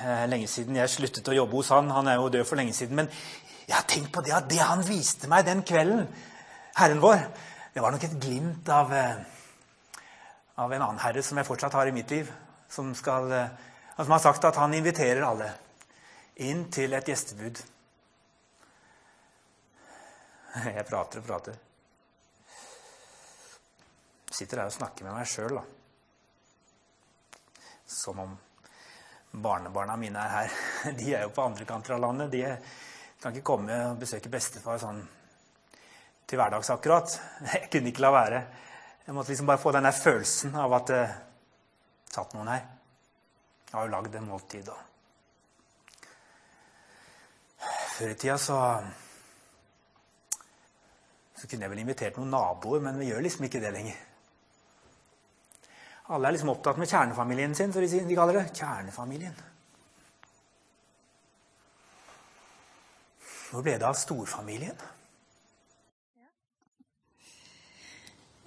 Eh, 0.00 0.26
lenge 0.28 0.48
siden 0.48 0.76
jeg 0.76 0.92
sluttet 0.92 1.28
å 1.28 1.36
jobbe 1.36 1.56
hos 1.56 1.72
han. 1.72 1.90
Han 1.90 2.08
er 2.08 2.20
jo 2.20 2.28
død 2.28 2.44
for 2.48 2.60
lenge 2.60 2.76
siden. 2.76 2.96
Men 3.00 3.08
jeg 3.66 3.76
har 3.76 3.88
tenkt 3.88 4.12
på 4.12 4.22
det 4.24 4.36
at 4.36 4.48
det 4.50 4.60
han 4.60 4.84
viste 4.86 5.28
meg 5.28 5.48
den 5.48 5.64
kvelden, 5.66 6.06
Herren 6.76 7.00
vår, 7.02 7.24
det 7.74 7.82
var 7.82 7.92
nok 7.92 8.04
et 8.06 8.20
glimt 8.22 8.68
av 8.70 8.92
eh, 8.94 9.18
av 10.60 10.72
en 10.72 10.82
annen 10.82 11.00
herre 11.00 11.22
som 11.24 11.38
jeg 11.40 11.48
fortsatt 11.48 11.74
har 11.78 11.88
i 11.88 11.94
mitt 11.94 12.10
liv, 12.12 12.28
som, 12.68 12.92
skal, 12.94 13.30
eh, 13.32 13.52
som 13.96 14.12
har 14.12 14.22
sagt 14.22 14.44
at 14.44 14.58
han 14.60 14.74
inviterer 14.76 15.24
alle 15.24 15.48
inn 16.44 16.66
til 16.72 16.92
et 16.96 17.08
gjestebud. 17.08 17.62
Jeg 20.76 20.86
prater 20.88 21.20
og 21.20 21.26
prater. 21.26 21.58
Sitter 24.30 24.62
her 24.62 24.70
og 24.70 24.74
snakker 24.74 25.06
med 25.06 25.16
meg 25.18 25.28
sjøl, 25.28 25.58
da. 25.58 25.64
Som 27.90 28.22
om 28.22 28.36
barnebarna 29.30 29.96
mine 29.98 30.18
er 30.18 30.34
her. 30.34 30.50
De 30.98 31.14
er 31.14 31.26
jo 31.26 31.34
på 31.34 31.44
andre 31.44 31.66
kanter 31.68 31.96
av 31.96 32.02
landet. 32.06 32.34
De 32.34 32.42
kan 33.20 33.34
ikke 33.34 33.46
komme 33.52 33.78
og 33.90 33.98
besøke 34.00 34.32
bestefar 34.32 34.80
sånn 34.82 35.00
til 36.30 36.38
hverdags 36.38 36.70
akkurat. 36.74 37.18
Jeg 37.52 37.70
kunne 37.72 37.90
ikke 37.92 38.06
la 38.06 38.12
være. 38.14 38.44
Jeg 39.06 39.16
måtte 39.16 39.32
liksom 39.32 39.50
bare 39.50 39.62
få 39.62 39.72
den 39.74 39.86
der 39.86 39.96
følelsen 39.96 40.54
av 40.54 40.74
at 40.76 40.90
det 40.92 41.02
satt 42.10 42.34
noen 42.34 42.50
her. 42.52 42.62
Jeg 43.70 43.76
har 43.76 43.86
jo 43.86 43.94
lagd 43.94 44.16
en 44.18 44.26
måltid. 44.26 44.70
Og. 44.70 44.80
Før 47.96 48.12
i 48.12 48.18
tida 48.18 48.36
så 48.38 48.58
så 51.40 51.48
kunne 51.48 51.64
jeg 51.64 51.72
vel 51.72 51.80
invitert 51.80 52.18
noen 52.20 52.34
naboer, 52.34 52.82
men 52.84 52.98
vi 53.00 53.08
gjør 53.08 53.22
liksom 53.24 53.46
ikke 53.46 53.62
det 53.62 53.72
lenger. 53.72 54.00
Alle 56.12 56.28
er 56.28 56.34
liksom 56.34 56.50
opptatt 56.52 56.76
med 56.80 56.90
kjernefamilien 56.90 57.54
sin, 57.54 57.72
som 57.72 58.08
de 58.08 58.16
kaller 58.18 58.40
det. 58.40 58.48
Kjernefamilien. 58.58 59.36
Hvor 63.50 63.64
ble 63.64 63.78
det 63.78 63.86
av 63.86 63.96
storfamilien? 63.98 64.82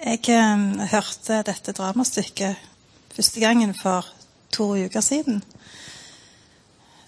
Jeg 0.03 0.20
eh, 0.36 0.68
hørte 0.91 1.39
dette 1.48 1.74
dramastykket 1.75 2.70
første 3.15 3.41
gangen 3.41 3.74
for 3.77 4.06
to 4.53 4.74
uker 4.75 5.01
siden. 5.01 5.41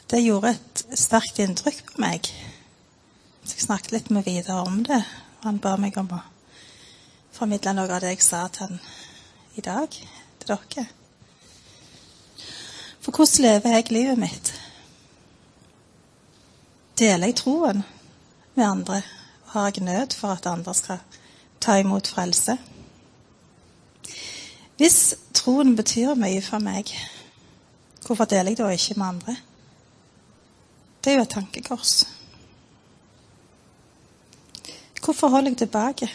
Det 0.09 0.23
gjorde 0.23 0.55
et 0.55 0.83
sterkt 0.97 1.43
inntrykk 1.43 1.83
på 1.91 2.01
meg. 2.01 2.31
Så 3.43 3.59
jeg 3.59 3.67
snakket 3.67 3.93
litt 3.93 4.11
med 4.15 4.25
Vidar 4.25 4.63
om 4.65 4.81
det. 4.87 5.03
Han 5.45 5.59
ba 5.61 5.75
meg 5.77 5.93
om 6.01 6.07
å 6.09 6.17
formidle 7.35 7.75
noe 7.77 7.85
av 7.93 7.99
det 8.01 8.15
jeg 8.15 8.23
sa 8.25 8.39
til 8.49 8.63
han 8.65 8.79
i 9.53 9.61
dag, 9.61 9.93
til 10.41 10.49
dere. 10.49 10.85
For 12.97 13.13
hvordan 13.13 13.43
lever 13.45 13.75
jeg 13.75 13.91
livet 13.93 14.17
mitt? 14.17 14.49
Deler 16.97 17.29
jeg 17.29 17.37
troen 17.43 17.83
med 18.55 18.65
andre? 18.65 19.03
Har 19.53 19.69
jeg 19.69 19.85
nød 19.85 20.17
for 20.17 20.33
at 20.33 20.49
andre 20.49 20.73
skal 20.73 21.21
ta 21.61 21.77
imot 21.77 22.09
frelse? 22.09 22.57
Hvis 24.81 24.99
troen 25.37 25.75
betyr 25.77 26.17
mye 26.17 26.41
for 26.41 26.57
meg, 26.57 26.89
hvorfor 28.01 28.25
deler 28.25 28.55
jeg 28.55 28.63
da 28.63 28.73
ikke 28.73 28.97
med 28.97 29.07
andre? 29.13 29.37
Det 31.05 31.13
er 31.13 31.19
jo 31.21 31.29
et 31.29 31.35
tankekors. 31.37 31.99
Hvorfor 35.05 35.29
holder 35.29 35.51
jeg 35.51 35.57
tilbake? 35.57 36.09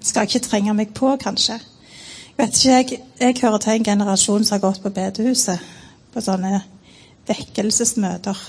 Skal 0.00 0.20
jeg 0.20 0.30
ikke 0.30 0.46
trenge 0.46 0.74
meg 0.74 0.94
på, 0.96 1.10
kanskje? 1.20 1.58
Jeg 1.60 2.38
vet 2.38 2.56
ikke, 2.56 2.70
jeg, 2.72 3.00
jeg 3.20 3.36
hører 3.42 3.58
til 3.60 3.72
en 3.74 3.84
generasjon 3.84 4.44
som 4.48 4.54
har 4.54 4.62
gått 4.62 4.80
på 4.80 4.92
bedehuset 4.96 5.60
på 6.14 6.22
sånne 6.24 6.62
vekkelsesmøter. 7.28 8.40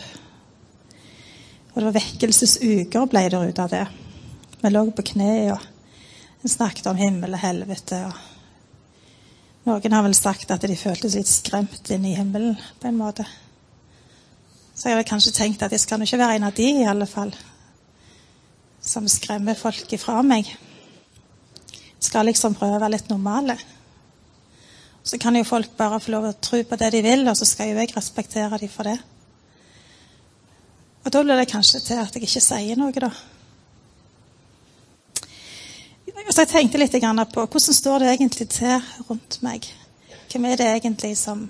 Og 1.73 1.75
det 1.75 1.85
var 1.89 1.97
vekkelsesuker 1.99 3.11
ble 3.11 3.25
det 3.33 3.43
ut 3.49 3.59
av 3.59 3.75
det. 3.75 3.83
Vi 4.61 4.71
lå 4.71 4.85
på 4.95 5.05
kne 5.11 5.31
og 5.51 6.47
snakket 6.47 6.87
om 6.87 6.99
himmel 6.99 7.35
og 7.35 7.43
helvete. 7.43 7.99
og 8.07 9.67
Noen 9.67 9.99
har 9.99 10.07
vel 10.07 10.15
sagt 10.15 10.55
at 10.55 10.63
de 10.63 10.79
føltes 10.79 11.19
litt 11.19 11.29
skremt 11.29 11.91
inn 11.91 12.07
i 12.07 12.15
himmelen 12.15 12.55
på 12.79 12.87
en 12.87 12.99
måte. 12.99 13.27
Så 14.75 14.89
jeg 14.89 14.97
har 14.97 15.07
kanskje 15.07 15.33
tenkt 15.35 15.63
at 15.65 15.73
jeg 15.73 15.83
skal 15.83 16.01
ikke 16.01 16.19
være 16.21 16.39
en 16.39 16.47
av 16.47 16.55
de, 16.57 16.67
i 16.81 16.87
alle 16.87 17.07
fall, 17.09 17.33
som 18.81 19.07
skremmer 19.09 19.59
folk 19.59 19.93
ifra 19.93 20.21
meg. 20.25 20.49
Skal 22.01 22.25
liksom 22.25 22.55
prøve 22.57 22.79
å 22.79 22.81
være 22.81 22.95
litt 22.95 23.11
normale. 23.11 23.57
Så 25.03 25.17
kan 25.21 25.35
jo 25.35 25.45
folk 25.45 25.75
bare 25.77 25.99
få 26.01 26.13
lov 26.13 26.29
å 26.29 26.37
tro 26.37 26.61
på 26.63 26.77
det 26.77 26.91
de 26.95 27.03
vil, 27.05 27.27
og 27.27 27.37
så 27.37 27.45
skal 27.45 27.71
jo 27.71 27.81
jeg 27.81 27.93
respektere 27.95 28.57
dem 28.61 28.71
for 28.71 28.89
det. 28.89 28.97
Og 31.01 31.13
da 31.13 31.23
blir 31.25 31.39
det 31.39 31.49
kanskje 31.49 31.81
til 31.81 32.01
at 32.01 32.15
jeg 32.15 32.27
ikke 32.27 32.43
sier 32.45 32.77
noe, 32.77 32.93
da. 32.93 33.09
Så 36.31 36.43
jeg 36.45 36.51
tenkte 36.51 36.79
litt 36.79 36.93
på 36.93 37.43
hvordan 37.43 37.75
står 37.75 37.99
det 37.99 38.11
egentlig 38.13 38.47
til 38.49 38.83
rundt 39.09 39.41
meg. 39.41 39.65
Hvem 40.31 40.45
er 40.45 40.55
det 40.57 40.67
egentlig 40.67 41.17
som 41.17 41.49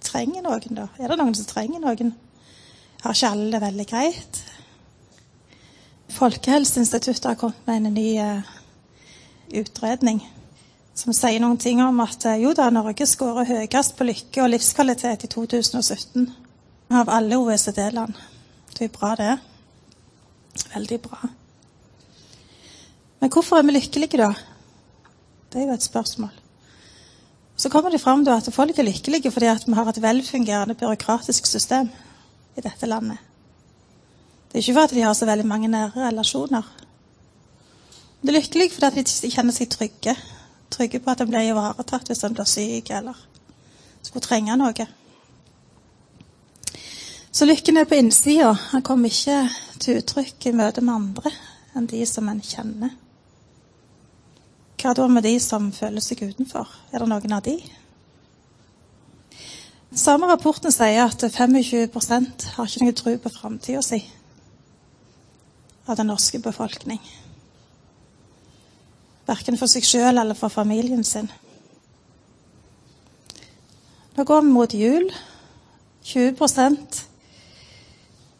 trenger 0.00 0.42
noen, 0.42 0.78
da? 0.78 0.86
Er 0.98 1.10
det 1.10 1.18
noen 1.18 1.34
som 1.34 1.48
trenger 1.50 1.82
noen? 1.82 2.14
Har 3.02 3.14
ikke 3.14 3.30
alle 3.30 3.50
det 3.52 3.60
veldig 3.62 3.86
greit? 3.90 4.38
Folkehelseinstituttet 6.16 7.28
har 7.28 7.38
kommet 7.40 7.66
med 7.66 7.76
en 7.76 7.94
ny 7.94 8.08
uh, 8.22 8.54
utredning 9.60 10.22
som 10.96 11.12
sier 11.12 11.42
noen 11.42 11.58
ting 11.60 11.82
om 11.84 12.00
at 12.00 12.24
uh, 12.24 12.38
jo 12.40 12.54
da, 12.56 12.70
Norge 12.72 13.06
skårer 13.08 13.50
høyest 13.50 13.96
på 13.98 14.06
lykke 14.08 14.44
og 14.44 14.52
livskvalitet 14.54 15.26
i 15.26 15.30
2017 15.32 16.30
av 16.96 17.10
alle 17.12 17.36
OECD-land. 17.42 18.16
Det 18.72 18.88
er 18.88 18.94
bra, 18.94 19.12
det. 19.18 19.34
Veldig 20.72 21.00
bra. 21.04 21.28
Men 23.20 23.32
hvorfor 23.32 23.58
er 23.58 23.66
vi 23.66 23.76
lykkelige, 23.76 24.22
da? 24.22 24.32
Det 25.52 25.60
er 25.62 25.68
jo 25.68 25.76
et 25.76 25.84
spørsmål. 25.84 26.32
Så 27.56 27.70
kommer 27.72 27.90
det 27.90 28.00
fram 28.00 28.24
at 28.28 28.48
folk 28.52 28.78
er 28.78 28.84
lykkelige 28.84 29.30
fordi 29.32 29.52
vi 29.66 29.76
har 29.76 29.88
et 29.88 30.02
velfungerende 30.02 30.74
byråkratisk 30.74 31.46
system 31.46 31.88
i 32.56 32.64
dette 32.64 32.88
landet. 32.88 33.18
Det 34.48 34.58
er 34.58 34.64
ikke 34.64 34.80
fordi 34.80 34.98
de 34.98 35.06
har 35.06 35.14
så 35.14 35.28
veldig 35.28 35.46
mange 35.46 35.68
nære 35.68 36.08
relasjoner. 36.08 36.68
De 38.22 38.28
er 38.28 38.38
lykkelige 38.38 38.74
fordi 38.74 39.04
de 39.04 39.30
kjenner 39.30 39.52
seg 39.52 39.70
trygge. 39.70 40.16
Trygge 40.72 41.00
på 41.00 41.12
at 41.12 41.20
de 41.20 41.28
blir 41.28 41.50
ivaretatt 41.50 42.08
hvis 42.08 42.24
de 42.24 42.32
blir 42.34 42.48
syk 42.48 42.90
eller 42.90 43.18
skulle 44.02 44.24
trenge 44.24 44.56
noe. 44.56 44.86
Så 47.36 47.44
lykken 47.44 47.76
er 47.76 47.84
på 47.84 47.98
innsida. 48.00 48.52
Han 48.72 48.82
kommer 48.82 49.12
ikke 49.12 49.42
til 49.82 50.00
uttrykk 50.00 50.46
i 50.48 50.54
møte 50.56 50.80
med 50.80 50.94
andre 50.94 51.32
enn 51.76 51.88
de 51.90 52.00
som 52.08 52.28
en 52.32 52.40
kjenner. 52.40 52.94
Hva 54.80 54.94
da 54.96 55.06
med 55.10 55.24
de 55.26 55.34
som 55.40 55.68
føler 55.72 56.00
seg 56.04 56.22
utenfor? 56.24 56.70
Er 56.92 57.02
det 57.02 57.10
noen 57.10 57.36
av 57.36 57.44
de? 57.44 57.58
Samme 59.94 60.26
rapporten 60.26 60.72
sier 60.72 61.06
at 61.06 61.22
25% 61.22 62.46
har 62.56 62.66
ikke 62.66 62.84
noe 62.84 62.96
tro 62.96 63.14
på 63.22 63.32
framtida 63.32 63.82
si 63.84 64.02
av 65.86 65.96
den 65.96 66.08
norske 66.10 66.40
befolkning. 66.42 66.98
Verken 69.26 69.58
for 69.58 69.70
seg 69.70 69.86
sjøl 69.86 70.18
eller 70.18 70.34
for 70.38 70.50
familien 70.50 71.04
sin. 71.06 71.30
Nå 74.16 74.24
går 74.24 74.42
vi 74.42 74.50
mot 74.50 74.74
jul. 74.74 75.10
20% 76.06 77.02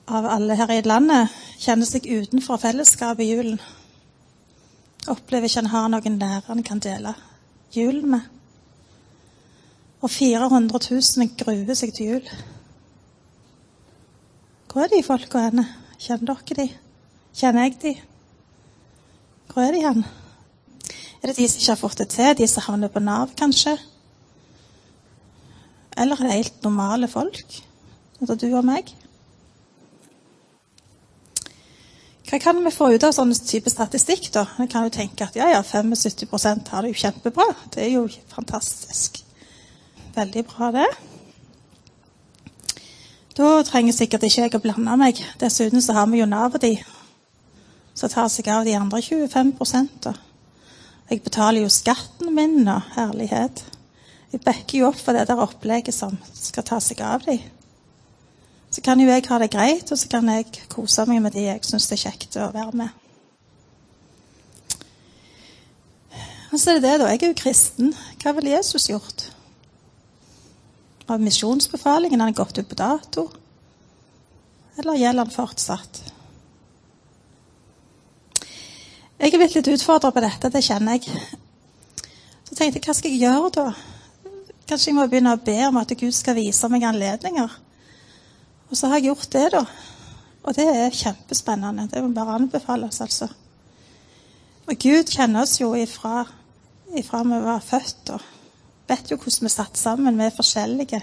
av 0.06 0.26
alle 0.30 0.54
her 0.54 0.70
i 0.70 0.82
landet 0.86 1.34
kjenner 1.58 1.86
seg 1.86 2.06
utenfor 2.06 2.60
fellesskapet 2.62 3.24
i 3.24 3.32
julen. 3.32 3.58
Opplever 5.10 5.46
ikke 5.46 5.62
han 5.62 5.72
har 5.72 5.90
noen 5.90 6.18
nære 6.18 6.46
han 6.46 6.62
kan 6.66 6.82
dele 6.82 7.14
julen 7.74 8.10
med. 8.14 8.35
Og 10.06 10.10
400 10.14 10.78
000 11.18 11.32
gruer 11.34 11.75
seg 11.75 11.90
til 11.96 12.12
jul. 12.12 12.28
Hvor 14.70 14.84
er 14.84 14.92
de 14.92 15.00
folka 15.02 15.40
henne? 15.48 15.64
Kjenner 15.98 16.28
dere 16.30 16.56
de? 16.60 16.66
Kjenner 17.34 17.66
jeg 17.66 17.75
de? 17.82 17.92
Hvor 19.50 19.64
er 19.64 19.75
de 19.75 19.80
hen? 19.82 20.04
Er 21.18 21.32
det 21.32 21.34
de 21.40 21.48
som 21.48 21.58
ikke 21.58 21.72
har 21.72 21.80
fått 21.80 22.04
det 22.04 22.08
til? 22.14 22.30
De 22.38 22.46
som 22.46 22.68
havner 22.68 22.92
på 22.94 23.02
Nav, 23.02 23.34
kanskje? 23.34 23.75
Eller 25.98 26.22
er 26.22 26.28
det 26.28 26.38
helt 26.38 26.62
normale 26.62 27.10
folk? 27.10 27.58
Det 28.20 28.40
du 28.44 28.46
og 28.52 28.62
meg? 28.70 28.94
Hva 32.30 32.44
kan 32.46 32.62
vi 32.62 32.76
få 32.78 32.92
ut 32.94 33.10
av 33.10 33.18
sånn 33.18 33.34
type 33.42 33.75
statistikk, 33.75 34.30
da? 34.38 34.46
Vi 34.54 34.70
kan 34.70 34.86
jo 34.86 34.94
tenke 35.02 35.26
at 35.26 35.34
ja, 35.34 35.50
ja, 35.50 35.66
75% 35.66 36.75
har 36.76 36.86
det 36.86 36.94
jo 36.94 37.02
kjempebra. 37.08 37.52
Det 37.75 37.88
er 37.88 37.96
jo 37.98 38.06
fantastisk. 38.30 39.25
Veldig 40.16 40.46
bra, 40.49 40.70
det. 40.73 40.88
Da 43.37 43.49
trenger 43.68 43.92
sikkert 43.92 44.23
ikke 44.25 44.46
jeg 44.46 44.54
å 44.56 44.62
blande 44.64 44.94
meg. 44.96 45.18
Dessuten 45.37 45.82
så 45.85 45.92
har 45.92 46.06
vi 46.08 46.23
jo 46.23 46.28
Nav 46.30 46.56
de 46.62 46.78
som 47.96 48.12
tar 48.12 48.30
seg 48.32 48.49
av 48.52 48.64
de 48.64 48.73
andre 48.76 49.02
25 49.04 49.52
da. 50.04 50.14
Jeg 51.11 51.23
betaler 51.23 51.62
jo 51.62 51.68
skatten 51.73 52.32
min 52.35 52.64
og 52.68 52.88
herlighet. 52.96 53.62
Jeg 54.32 54.40
backer 54.40 54.78
jo 54.80 54.88
opp 54.88 54.99
for 55.00 55.12
det 55.12 55.28
der 55.28 55.40
opplegget 55.40 55.94
som 55.94 56.16
skal 56.32 56.64
ta 56.64 56.80
seg 56.80 57.00
av 57.04 57.28
de. 57.28 57.37
Så 58.73 58.80
kan 58.80 59.00
jo 59.00 59.08
jeg 59.08 59.28
ha 59.28 59.38
det 59.38 59.52
greit, 59.52 59.92
og 59.92 59.99
så 60.00 60.08
kan 60.08 60.28
jeg 60.32 60.49
kose 60.73 61.04
meg 61.08 61.23
med 61.23 61.37
de 61.37 61.46
jeg 61.46 61.64
syns 61.64 61.87
det 61.88 62.00
er 62.00 62.04
kjekt 62.08 62.40
å 62.40 62.50
være 62.56 62.73
med. 62.73 62.90
Og 66.52 66.61
så 66.61 66.73
er 66.73 66.80
det 66.80 66.88
det, 66.88 66.99
da. 67.00 67.12
Jeg 67.12 67.23
er 67.23 67.32
jo 67.35 67.40
kristen. 67.44 67.96
Hva 68.23 68.32
ville 68.37 68.56
Jesus 68.56 68.88
gjort? 68.88 69.30
Har 71.06 71.22
misjonsbefalingen 71.22 72.20
han 72.20 72.36
gått 72.36 72.58
ut 72.58 72.68
på 72.68 72.78
dato? 72.78 73.28
Eller 74.76 74.98
gjelder 75.00 75.25
han 75.25 75.34
fortsatt? 75.34 76.02
Jeg 79.16 79.32
er 79.32 79.40
blitt 79.40 79.54
litt 79.56 79.70
utfordra 79.72 80.10
på 80.12 80.20
dette, 80.20 80.50
det 80.52 80.64
kjenner 80.66 80.98
jeg. 80.98 81.08
Så 82.44 82.54
tenkte 82.54 82.76
jeg, 82.76 82.84
hva 82.84 82.96
skal 82.96 83.14
jeg 83.14 83.22
gjøre 83.25 83.52
da? 83.54 83.68
Kanskje 84.66 84.90
jeg 84.90 84.98
må 84.98 85.06
begynne 85.08 85.36
å 85.36 85.40
be 85.40 85.56
om 85.68 85.78
at 85.80 85.94
Gud 85.96 86.12
skal 86.14 86.36
vise 86.36 86.68
meg 86.68 86.84
anledninger 86.84 87.62
og 88.70 88.76
så 88.76 88.90
har 88.90 89.00
jeg 89.00 89.10
gjort 89.10 89.32
det, 89.32 89.48
da. 89.54 89.62
Og 90.46 90.54
det 90.54 90.66
er 90.70 90.94
kjempespennende. 90.94 91.88
Det 91.90 92.02
må 92.02 92.12
bare 92.14 92.38
anbefales, 92.40 93.00
altså. 93.00 93.28
Og 94.66 94.78
Gud 94.82 95.10
kjenner 95.12 95.46
oss 95.46 95.60
jo 95.60 95.72
ifra, 95.78 96.25
ifra 96.98 97.22
vi 97.26 97.38
var 97.44 97.62
født, 97.62 98.10
og 98.16 98.25
vet 98.88 99.10
jo 99.10 99.16
hvordan 99.16 99.46
vi 99.46 99.50
er 99.50 99.54
satt 99.54 99.78
sammen. 99.78 100.18
Vi 100.18 100.24
er 100.24 100.34
forskjellige. 100.36 101.02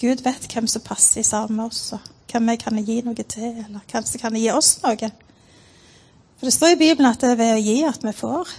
Gud 0.00 0.22
vet 0.24 0.48
hvem 0.52 0.66
som 0.68 0.84
passer 0.84 1.24
sammen 1.24 1.56
med 1.56 1.70
oss, 1.70 1.92
og 1.96 2.00
hvem 2.30 2.50
vi 2.52 2.56
kan 2.60 2.84
gi 2.84 3.00
noe 3.04 3.24
til, 3.24 3.62
eller 3.64 3.84
hvem 3.90 4.04
som 4.04 4.20
kan 4.20 4.36
gi 4.36 4.50
oss 4.52 4.76
noe. 4.82 5.10
For 6.36 6.48
det 6.48 6.52
står 6.52 6.74
i 6.74 6.80
Bibelen 6.82 7.08
at 7.08 7.22
det 7.22 7.32
er 7.32 7.40
ved 7.40 7.54
å 7.54 7.62
gi 7.64 7.76
at 7.88 8.02
vi 8.04 8.12
får. 8.12 8.50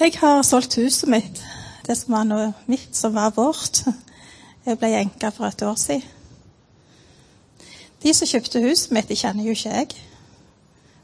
Jeg 0.00 0.16
har 0.18 0.42
solgt 0.42 0.78
huset 0.80 1.10
mitt, 1.12 1.42
det 1.86 1.94
som 1.98 2.16
var 2.16 2.24
noe 2.26 2.52
mitt, 2.66 2.90
som 2.96 3.14
var 3.14 3.34
vårt. 3.36 3.84
Jeg 4.66 4.78
ble 4.80 4.90
enke 4.98 5.30
for 5.36 5.46
et 5.46 5.62
år 5.62 5.76
siden. 5.78 6.16
De 8.00 8.12
som 8.16 8.26
kjøpte 8.26 8.62
huset 8.64 8.94
mitt, 8.96 9.08
de 9.08 9.18
kjenner 9.18 9.44
jo 9.44 9.52
ikke 9.52 9.74
jeg. 9.74 9.90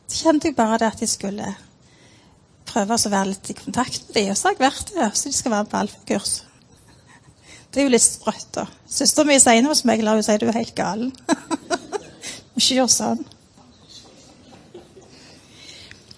Så 0.09 0.23
kjente 0.25 0.49
jeg 0.49 0.57
bare 0.57 0.79
det 0.81 0.89
at 0.89 1.03
de 1.03 1.07
skulle 1.11 1.51
prøve 2.77 2.97
å 2.97 3.13
være 3.13 3.31
litt 3.33 3.53
i 3.53 3.57
kontakt 3.57 4.11
med 4.11 4.19
dem. 4.19 4.33
Og 4.33 4.37
så 4.37 4.51
har 4.51 4.57
jeg 4.57 4.65
vært 4.67 4.93
det, 4.93 5.09
så 5.17 5.31
de 5.31 5.37
skal 5.37 5.55
være 5.55 5.69
på 5.71 5.79
alfakurs. 5.81 6.35
Det 7.73 7.81
er 7.81 7.89
jo 7.89 7.93
litt 7.93 8.05
sprøtt, 8.05 8.51
da. 8.57 8.67
Søstera 8.89 9.29
mi 9.29 9.39
sier 9.41 9.65
noe 9.65 9.77
som 9.77 9.91
jeg 9.93 10.05
lar 10.05 10.17
henne 10.17 10.27
si 10.27 10.37
du 10.41 10.47
er 10.51 10.61
helt 10.61 10.77
galen. 10.77 11.11
Må 12.53 12.61
ikke 12.61 12.79
gjøre 12.79 12.93
sånn. 12.93 13.25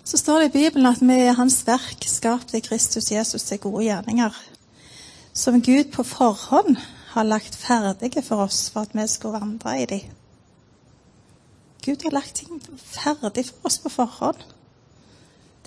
Så 0.09 0.21
står 0.21 0.41
det 0.41 0.51
i 0.51 0.55
Bibelen 0.57 0.89
at 0.89 1.03
vi 1.05 1.17
er 1.21 1.37
Hans 1.37 1.61
verk, 1.67 2.07
skapt 2.09 2.55
i 2.57 2.63
Kristus 2.65 3.11
Jesus 3.13 3.45
til 3.45 3.61
gode 3.61 3.85
gjerninger, 3.85 4.37
som 5.37 5.59
Gud 5.63 5.91
på 5.95 6.07
forhånd 6.07 6.79
har 7.13 7.29
lagt 7.29 7.59
ferdige 7.59 8.23
for 8.25 8.47
oss 8.47 8.69
for 8.73 8.87
at 8.87 8.95
vi 8.97 9.05
skulle 9.11 9.43
vandre 9.43 9.75
i 9.83 9.89
dem. 9.91 10.15
Gud 11.85 12.07
har 12.07 12.17
lagt 12.17 12.41
ting 12.41 12.63
ferdig 12.79 13.47
for 13.51 13.69
oss 13.69 13.79
på 13.85 13.93
forhånd. 13.93 14.41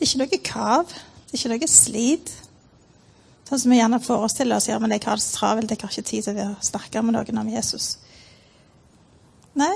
Det 0.01 0.07
er 0.07 0.15
ikke 0.15 0.23
noe 0.23 0.37
kav. 0.41 0.93
Det 1.29 1.35
er 1.35 1.37
ikke 1.37 1.49
noe 1.51 1.67
slit. 1.69 2.29
Sånn 3.45 3.59
som 3.61 3.69
vi 3.69 3.77
gjerne 3.77 3.99
forestiller 4.01 4.57
oss. 4.57 4.65
Ja, 4.65 4.79
men 4.81 4.95
jeg 4.95 5.03
har 5.05 5.19
det 5.19 5.21
så 5.21 5.35
travelt, 5.35 5.69
jeg 5.69 5.77
har 5.77 5.93
ikke 5.93 6.07
tid 6.09 6.25
til 6.25 6.39
å 6.41 6.47
snakke 6.65 7.03
med 7.05 7.13
noen 7.13 7.41
om 7.43 7.51
Jesus. 7.53 7.89
Nei. 9.61 9.75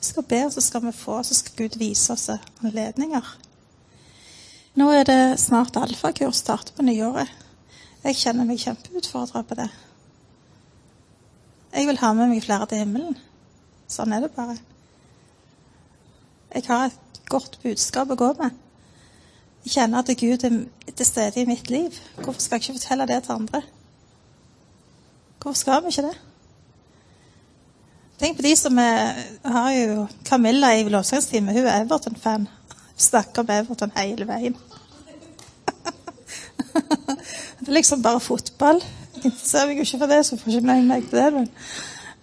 Vi 0.00 0.08
skal 0.08 0.26
be, 0.26 0.40
og 0.48 0.50
så 0.56 0.66
skal 0.66 0.82
vi 0.88 0.92
få, 0.98 1.20
og 1.20 1.30
så 1.30 1.38
skal 1.38 1.54
Gud 1.60 1.78
vise 1.78 2.10
oss 2.16 2.26
anledninger. 2.34 3.30
Nå 4.82 4.90
er 4.98 5.06
det 5.06 5.20
snart 5.38 5.78
alfakurs 5.78 6.42
starter 6.42 6.74
på 6.74 6.90
nyåret. 6.90 7.30
Jeg 8.02 8.18
kjenner 8.24 8.50
meg 8.50 8.66
kjempeutfordra 8.66 9.46
på 9.46 9.62
det. 9.62 9.70
Jeg 11.70 11.86
vil 11.86 12.02
ha 12.02 12.14
med 12.18 12.34
meg 12.34 12.42
flere 12.42 12.66
til 12.66 12.82
himmelen. 12.82 13.14
Sånn 13.86 14.10
er 14.10 14.26
det 14.26 14.34
bare. 14.34 14.58
Jeg 16.50 16.66
har 16.66 16.88
et 16.90 17.26
godt 17.30 17.60
budskap 17.62 18.10
å 18.10 18.18
gå 18.26 18.34
med. 18.42 18.65
Jeg 19.66 19.72
kjenner 19.72 19.98
at 19.98 20.10
Gud 20.14 20.44
er 20.46 20.92
til 20.94 21.06
stede 21.06 21.40
i 21.42 21.44
mitt 21.44 21.70
liv. 21.70 21.90
Hvorfor 22.14 22.40
skal 22.40 22.56
jeg 22.56 22.68
ikke 22.68 22.78
fortelle 22.78 23.06
det 23.10 23.16
til 23.24 23.32
andre? 23.32 23.62
Hvorfor 25.42 25.58
skal 25.58 25.82
vi 25.82 25.90
ikke 25.90 26.06
det? 26.06 26.18
Tenk 28.20 28.38
på 28.38 28.44
de 28.46 28.52
som 28.56 28.78
er, 28.78 29.18
har 29.42 29.70
jo 29.74 30.06
Camilla 30.24 30.70
i 30.78 30.86
lovsangstime. 30.88 31.52
Hun 31.52 31.66
er 31.66 31.82
Everton-fan. 31.82 32.46
Snakker 32.96 33.42
om 33.42 33.50
Everton 33.50 33.92
hele 33.96 34.28
veien. 34.28 34.56
Det 37.60 37.68
er 37.68 37.72
liksom 37.72 38.02
bare 38.02 38.20
fotball. 38.20 38.78
Jeg 39.16 39.24
interesserer 39.24 39.66
meg 39.66 39.80
jo 39.80 39.86
ikke 39.88 39.98
for 39.98 40.14
det, 40.14 40.20
så 40.26 40.36
får 40.38 40.52
ikke 40.52 40.68
meg 40.68 40.84
meg 40.86 41.08
på 41.10 41.18
det. 41.18 41.32
Men 41.34 41.48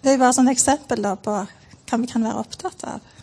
det 0.00 0.14
er 0.14 0.22
bare 0.22 0.32
sånn 0.32 0.48
eksempel 0.48 1.04
da, 1.04 1.12
på 1.20 1.34
hva 1.34 1.98
vi 2.00 2.08
kan 2.08 2.24
være 2.24 2.40
opptatt 2.40 2.86
av. 2.88 3.13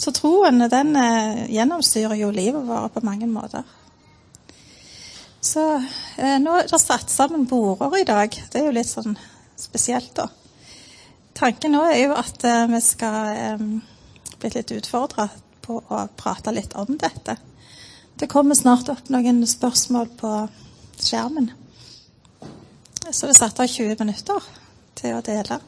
Så 0.00 0.14
troen 0.16 0.64
den 0.72 0.96
eh, 0.96 1.44
gjennomstyrer 1.52 2.16
jo 2.16 2.30
livet 2.32 2.64
vårt 2.64 2.94
på 2.94 3.04
mange 3.04 3.28
måter. 3.28 3.66
Så 5.40 5.64
eh, 6.16 6.38
nå 6.40 6.56
er 6.56 6.68
det 6.68 6.80
satt 6.80 7.12
sammen 7.12 7.44
border 7.48 7.98
i 8.00 8.06
dag. 8.08 8.32
Det 8.32 8.60
er 8.60 8.70
jo 8.70 8.76
litt 8.76 8.88
sånn 8.88 9.18
spesielt, 9.60 10.14
da. 10.16 10.28
Tanken 11.36 11.72
nå 11.76 11.84
er 11.88 12.02
jo 12.06 12.16
at 12.16 12.44
eh, 12.48 12.66
vi 12.72 12.80
skal 12.84 13.28
eh, 13.36 13.62
bli 14.40 14.52
litt 14.56 14.72
utfordra 14.76 15.28
på 15.64 15.78
å 15.80 16.02
prate 16.16 16.52
litt 16.56 16.74
om 16.80 16.96
dette. 17.00 17.36
Det 18.20 18.28
kommer 18.28 18.56
snart 18.56 18.88
opp 18.92 19.08
noen 19.12 19.44
spørsmål 19.48 20.10
på 20.20 20.32
skjermen. 21.00 21.52
Så 23.10 23.28
er 23.28 23.36
satt 23.36 23.60
av 23.60 23.68
20 23.68 24.00
minutter 24.00 24.48
til 25.00 25.16
å 25.16 25.22
dele 25.24 25.60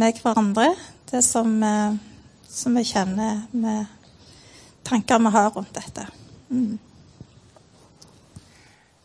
med 0.00 0.20
hverandre 0.22 0.70
det 1.10 1.20
som, 1.26 1.62
eh, 1.62 1.92
som 2.50 2.74
vi 2.74 2.84
kjenner 2.84 3.42
med 3.50 3.86
tanker 4.82 5.18
vi 5.18 5.30
har 5.36 5.50
rundt 5.50 5.74
dette. 5.74 6.06
Mm. 6.50 6.78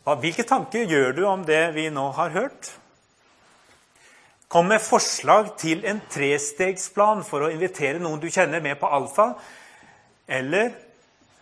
Hvilke 0.06 0.42
tanker 0.46 0.86
gjør 0.86 1.12
du 1.14 1.22
om 1.26 1.44
det 1.46 1.62
vi 1.74 1.88
nå 1.90 2.08
har 2.14 2.34
hørt? 2.34 2.70
Kom 4.48 4.68
med 4.70 4.82
forslag 4.82 5.56
til 5.58 5.82
en 5.86 6.00
trestegsplan 6.10 7.24
for 7.26 7.46
å 7.46 7.50
invitere 7.50 7.98
noen 7.98 8.20
du 8.22 8.28
kjenner, 8.30 8.62
med 8.62 8.78
på 8.78 8.86
alfa. 8.86 9.32
Eller 10.26 10.72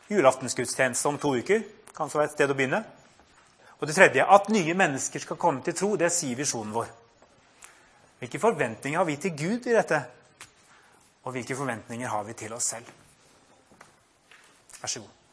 julaftensgudstjeneste 0.08 1.08
om 1.08 1.20
to 1.20 1.34
uker. 1.36 1.64
Kanskje 1.96 2.20
være 2.20 2.30
et 2.30 2.36
sted 2.36 2.52
å 2.52 2.56
begynne. 2.56 2.80
Og 3.80 3.88
det 3.88 3.96
tredje 3.96 4.24
at 4.24 4.48
nye 4.52 4.76
mennesker 4.76 5.20
skal 5.20 5.40
komme 5.40 5.64
til 5.64 5.76
tro. 5.76 5.92
Det 6.00 6.08
sier 6.12 6.36
visjonen 6.36 6.72
vår. 6.72 6.88
Hvilke 8.20 8.40
forventninger 8.40 8.96
har 8.96 9.08
vi 9.08 9.20
til 9.20 9.36
Gud 9.36 9.68
i 9.68 9.76
dette? 9.76 10.00
Og 11.24 11.32
hvilke 11.32 11.56
forventninger 11.56 12.08
har 12.08 12.22
vi 12.22 12.32
til 12.32 12.52
oss 12.52 12.64
selv? 12.74 12.88
Vær 14.80 14.88
så 14.92 15.00
god. 15.00 15.23